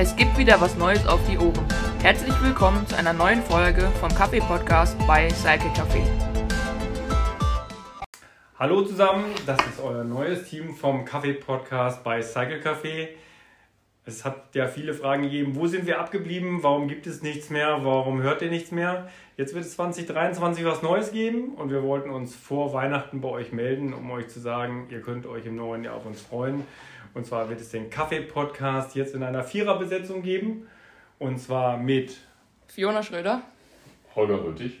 [0.00, 1.66] Es gibt wieder was Neues auf die Ohren.
[2.02, 6.04] Herzlich willkommen zu einer neuen Folge vom Kaffee-Podcast bei Cycle Café.
[8.56, 13.08] Hallo zusammen, das ist euer neues Team vom Kaffee-Podcast bei Cycle Café.
[14.04, 17.80] Es hat ja viele Fragen gegeben, wo sind wir abgeblieben, warum gibt es nichts mehr,
[17.82, 19.08] warum hört ihr nichts mehr.
[19.36, 23.50] Jetzt wird es 2023 was Neues geben und wir wollten uns vor Weihnachten bei euch
[23.50, 26.62] melden, um euch zu sagen, ihr könnt euch im neuen Jahr auf uns freuen.
[27.14, 30.66] Und zwar wird es den Kaffee-Podcast jetzt in einer Viererbesetzung geben.
[31.18, 32.16] Und zwar mit
[32.68, 33.42] Fiona Schröder,
[34.14, 34.72] Holger Röttig,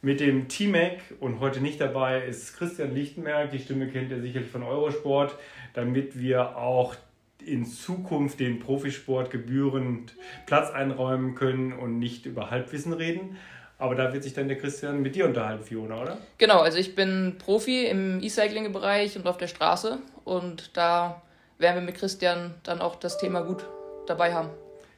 [0.00, 3.50] mit dem T-Mac und heute nicht dabei ist Christian Lichtenberg.
[3.50, 5.36] Die Stimme kennt ihr sicherlich von Eurosport,
[5.74, 6.96] damit wir auch
[7.44, 10.14] in Zukunft den Profisport gebührend
[10.46, 13.36] Platz einräumen können und nicht über Halbwissen reden.
[13.78, 16.18] Aber da wird sich dann der Christian mit dir unterhalten, Fiona, oder?
[16.38, 21.20] Genau, also ich bin Profi im E-Cycling-Bereich und auf der Straße und da
[21.62, 23.66] werden wir mit Christian dann auch das Thema gut
[24.06, 24.50] dabei haben.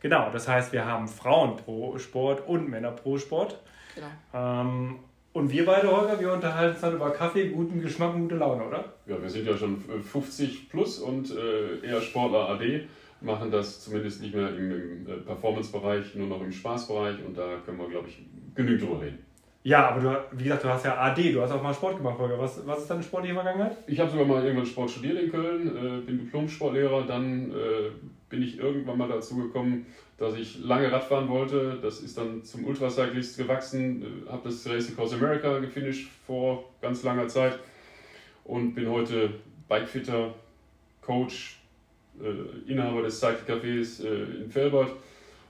[0.00, 3.58] Genau, das heißt, wir haben Frauen pro Sport und Männer pro Sport.
[3.94, 4.06] Genau.
[4.32, 5.00] Ähm,
[5.32, 8.64] und wir beide, Holger, wir unterhalten uns dann über Kaffee, guten Geschmack und gute Laune,
[8.66, 8.84] oder?
[9.06, 12.88] Ja, wir sind ja schon 50 plus und äh, eher Sportler AD,
[13.20, 17.58] machen das zumindest nicht mehr im, im äh, Performance-Bereich, nur noch im Spaßbereich und da
[17.64, 18.18] können wir, glaube ich,
[18.54, 19.24] genügend drüber reden.
[19.62, 22.18] Ja, aber du, wie gesagt, du hast ja AD, du hast auch mal Sport gemacht,
[22.18, 22.38] Holger.
[22.38, 23.76] Was, was ist deine sportliche Vergangenheit?
[23.86, 27.90] Ich habe sogar mal irgendwann Sport studiert in Köln, äh, bin Diplom-Sportlehrer, dann äh,
[28.30, 29.84] bin ich irgendwann mal dazu gekommen,
[30.16, 31.78] dass ich lange Radfahren wollte.
[31.82, 37.02] Das ist dann zum Ultracyclist gewachsen, äh, habe das Race Across America gefinisht vor ganz
[37.02, 37.58] langer Zeit
[38.44, 39.28] und bin heute
[39.68, 40.32] Bikefitter,
[41.02, 41.60] Coach,
[42.18, 44.92] äh, Inhaber des Cycle Cafés äh, in Felbert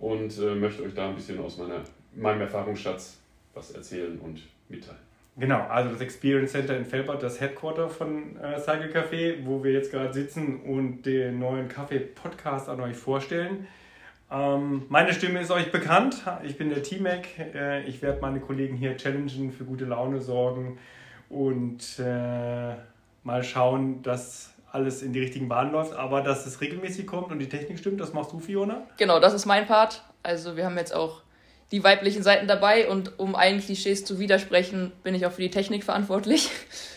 [0.00, 1.84] und äh, möchte euch da ein bisschen aus meiner,
[2.16, 3.21] meinem Erfahrungsschatz
[3.54, 5.00] was erzählen und mitteilen.
[5.36, 9.72] Genau, also das Experience Center in Felbert, das Headquarter von äh, Cycle Café, wo wir
[9.72, 13.66] jetzt gerade sitzen und den neuen Kaffee-Podcast an euch vorstellen.
[14.30, 16.22] Ähm, meine Stimme ist euch bekannt.
[16.42, 17.26] Ich bin der T-Mac.
[17.38, 20.78] Äh, ich werde meine Kollegen hier challengen, für gute Laune sorgen
[21.30, 22.74] und äh,
[23.24, 27.38] mal schauen, dass alles in die richtigen Bahnen läuft, aber dass es regelmäßig kommt und
[27.38, 28.86] die Technik stimmt, das machst du, Fiona?
[28.96, 30.02] Genau, das ist mein Part.
[30.22, 31.22] Also wir haben jetzt auch
[31.72, 35.50] die weiblichen Seiten dabei und um allen Klischees zu widersprechen, bin ich auch für die
[35.50, 36.50] Technik verantwortlich.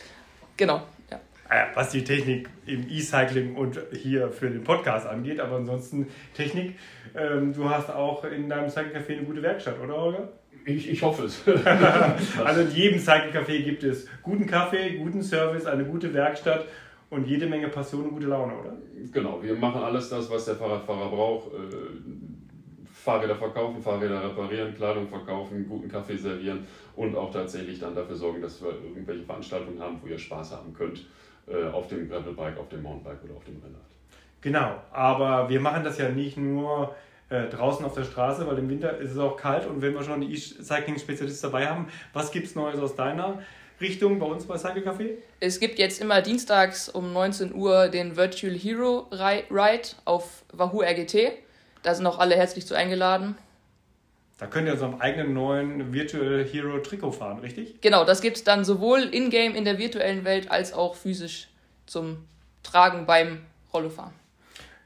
[0.58, 0.84] genau.
[1.09, 1.22] Ja.
[1.50, 6.75] Ah was die Technik im E-Cycling und hier für den Podcast angeht, aber ansonsten Technik.
[7.18, 10.30] Ähm, du hast auch in deinem Cycle Café eine gute Werkstatt, oder Holger?
[10.66, 11.41] Ich, ich hoffe es.
[12.44, 16.66] also in jedem Cycle Café gibt es guten Kaffee, guten Service, eine gute Werkstatt
[17.12, 18.74] und jede Menge Passion und gute Laune, oder?
[19.12, 21.52] Genau, wir machen alles das, was der Fahrradfahrer braucht.
[23.06, 28.42] Fahrräder verkaufen, Fahrräder reparieren, Kleidung verkaufen, guten Kaffee servieren und auch tatsächlich dann dafür sorgen,
[28.42, 31.06] dass wir irgendwelche Veranstaltungen haben, wo ihr Spaß haben könnt,
[31.48, 33.82] äh, auf dem Gravelbike, auf dem Mountainbike oder auf dem Rennrad.
[34.42, 36.96] Genau, aber wir machen das ja nicht nur
[37.30, 40.02] äh, draußen auf der Straße, weil im Winter ist es auch kalt und wenn wir
[40.02, 43.38] schon einen E-Cycling-Spezialist dabei haben, was gibt es Neues aus deiner
[43.80, 45.12] Richtung bei uns bei Cycle Café?
[45.40, 51.45] Es gibt jetzt immer dienstags um 19 Uhr den Virtual Hero Ride auf Wahoo RGT.
[51.85, 53.38] Da sind auch alle herzlich zu eingeladen.
[54.40, 57.79] Da könnt ihr unserem eigenen neuen Virtual Hero Trikot fahren, richtig?
[57.79, 61.47] Genau, das gibt es dann sowohl in-game in der virtuellen Welt als auch physisch
[61.85, 62.25] zum
[62.63, 63.41] Tragen beim
[63.72, 64.13] Rollefahren.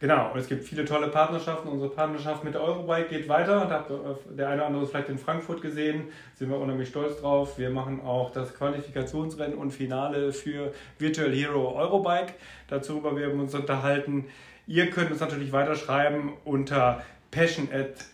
[0.02, 1.70] Genau, und es gibt viele tolle Partnerschaften.
[1.70, 3.66] Unsere Partnerschaft mit Eurobike geht weiter.
[3.66, 3.92] Da habt
[4.38, 6.10] der eine oder andere vielleicht in Frankfurt gesehen.
[6.36, 7.58] Sind wir unheimlich stolz drauf.
[7.58, 12.34] Wir machen auch das Qualifikationsrennen und Finale für Virtual Hero Eurobike.
[12.68, 14.26] Darüber werden wir uns unterhalten.
[14.70, 18.06] Ihr könnt uns natürlich weiterschreiben unter passion at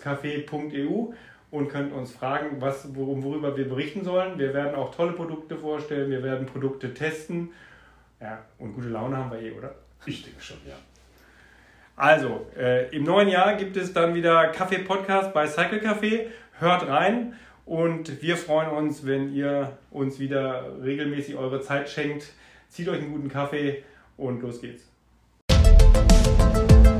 [0.00, 0.44] cafeu
[1.50, 4.38] und könnt uns fragen, was, worum, worüber wir berichten sollen.
[4.38, 7.50] Wir werden auch tolle Produkte vorstellen, wir werden Produkte testen.
[8.20, 9.74] Ja, und gute Laune haben wir eh, oder?
[10.06, 10.76] Ich denke schon, ja.
[11.96, 16.26] Also, äh, im neuen Jahr gibt es dann wieder Kaffee-Podcast bei Cycle Café.
[16.60, 17.34] Hört rein
[17.66, 22.32] und wir freuen uns, wenn ihr uns wieder regelmäßig eure Zeit schenkt.
[22.68, 23.82] Zieht euch einen guten Kaffee
[24.16, 24.88] und los geht's.
[26.58, 26.97] you